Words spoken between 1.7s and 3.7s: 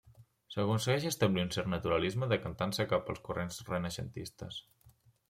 naturalisme decantant-se cap als corrents